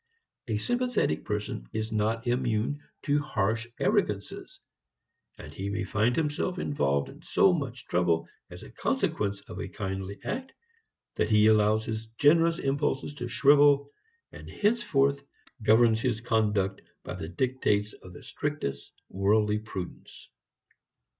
A 0.47 0.57
sympathetic 0.57 1.23
person 1.25 1.69
is 1.73 1.91
not 1.91 2.25
immune 2.25 2.81
to 3.03 3.19
harsh 3.21 3.67
arrogances, 3.79 4.59
and 5.37 5.53
he 5.53 5.69
may 5.69 5.83
find 5.83 6.15
himself 6.15 6.57
involved 6.57 7.07
in 7.07 7.21
so 7.21 7.53
much 7.53 7.85
trouble 7.85 8.27
as 8.49 8.63
a 8.63 8.71
consequence 8.71 9.41
of 9.41 9.59
a 9.59 9.67
kindly 9.67 10.19
act, 10.23 10.53
that 11.17 11.29
he 11.29 11.45
allows 11.45 11.85
his 11.85 12.07
generous 12.17 12.57
impulses 12.57 13.13
to 13.13 13.27
shrivel 13.27 13.91
and 14.31 14.49
henceforth 14.49 15.23
governs 15.61 16.01
his 16.01 16.19
conduct 16.19 16.81
by 17.03 17.13
the 17.13 17.29
dictates 17.29 17.93
of 17.93 18.11
the 18.13 18.23
strictest 18.23 18.93
worldly 19.09 19.59
prudence. 19.59 20.29